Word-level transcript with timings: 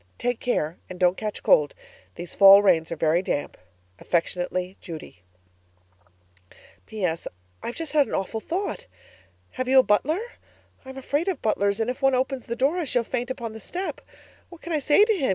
Take 0.17 0.39
care 0.39 0.79
and 0.89 0.99
don't 0.99 1.15
catch 1.15 1.43
cold. 1.43 1.75
These 2.15 2.33
fall 2.33 2.63
rains 2.63 2.91
are 2.91 2.95
very 2.95 3.21
damp. 3.21 3.55
Affectionately, 3.99 4.75
Judy 4.81 5.21
PS. 6.87 7.27
I've 7.61 7.75
just 7.75 7.93
had 7.93 8.07
an 8.07 8.15
awful 8.15 8.39
thought. 8.39 8.87
Have 9.51 9.67
you 9.67 9.77
a 9.77 9.83
butler? 9.83 10.17
I'm 10.85 10.97
afraid 10.97 11.27
of 11.27 11.43
butlers, 11.43 11.79
and 11.79 11.87
if 11.87 12.01
one 12.01 12.15
opens 12.15 12.47
the 12.47 12.55
door 12.55 12.79
I 12.79 12.83
shall 12.85 13.03
faint 13.03 13.29
upon 13.29 13.53
the 13.53 13.59
step. 13.59 14.01
What 14.49 14.61
can 14.63 14.73
I 14.73 14.79
say 14.79 15.05
to 15.05 15.13
him? 15.13 15.29